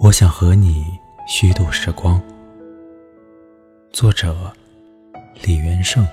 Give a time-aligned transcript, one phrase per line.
[0.00, 0.96] 我想和你
[1.26, 2.22] 虚度时光。
[3.90, 4.32] 作者：
[5.42, 6.06] 李元胜。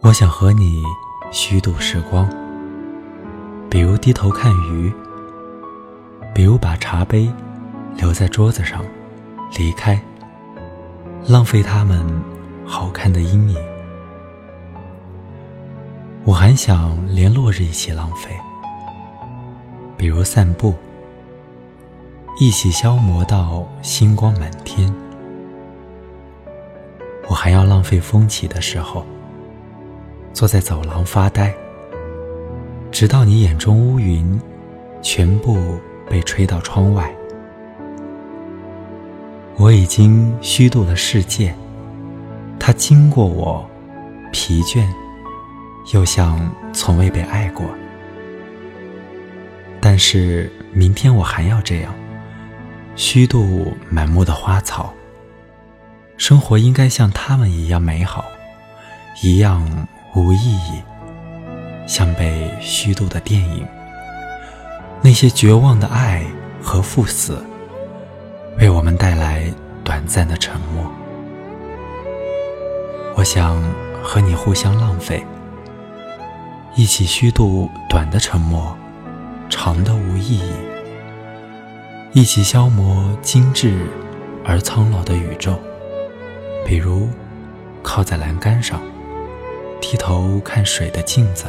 [0.00, 0.82] 我想和你
[1.30, 2.26] 虚度时光，
[3.68, 4.90] 比如低头看鱼，
[6.34, 7.30] 比如把茶杯
[7.96, 8.82] 留在桌子上
[9.58, 10.00] 离开。
[11.28, 12.06] 浪费他们
[12.64, 13.56] 好看的阴影，
[16.24, 18.30] 我还想连落日一起浪费，
[19.96, 20.72] 比如散步，
[22.38, 24.94] 一起消磨到星光满天。
[27.28, 29.04] 我还要浪费风起的时候，
[30.32, 31.52] 坐在走廊发呆，
[32.92, 34.40] 直到你眼中乌云
[35.02, 35.58] 全部
[36.08, 37.12] 被吹到窗外。
[39.58, 41.54] 我已经虚度了世界，
[42.60, 43.66] 它经过我，
[44.30, 44.86] 疲倦，
[45.94, 46.38] 又像
[46.74, 47.64] 从未被爱过。
[49.80, 51.94] 但是明天我还要这样，
[52.96, 54.92] 虚度满目的花草。
[56.18, 58.26] 生活应该像他们一样美好，
[59.22, 60.82] 一样无意义，
[61.86, 63.66] 像被虚度的电影。
[65.00, 66.22] 那些绝望的爱
[66.60, 67.42] 和赴死。
[68.58, 69.52] 为我们带来
[69.84, 70.90] 短暂的沉默。
[73.14, 73.62] 我想
[74.02, 75.22] 和你互相浪费，
[76.74, 78.74] 一起虚度短的沉默，
[79.50, 80.52] 长的无意义。
[82.12, 83.86] 一起消磨精致
[84.42, 85.58] 而苍老的宇宙，
[86.64, 87.10] 比如
[87.82, 88.80] 靠在栏杆上，
[89.82, 91.44] 低头看水的镜子，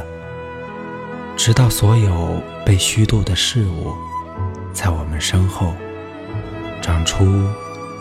[1.37, 3.93] 直到所有被虚度的事物
[4.73, 5.73] 在我们身后。
[6.81, 7.25] 长出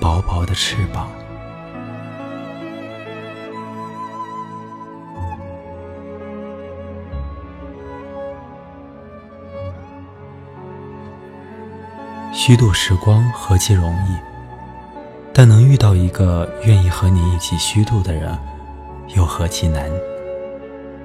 [0.00, 1.08] 薄薄的翅膀，
[12.32, 14.16] 虚度时光何其容易，
[15.32, 18.38] 但能遇到一个愿意和你一起虚度的人，
[19.16, 19.90] 又何其难。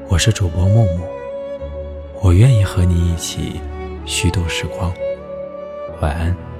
[0.08, 1.06] 我是主播木木，
[2.22, 3.60] 我愿意和你一起
[4.06, 4.94] 虚度时光。
[6.02, 6.51] 晚安。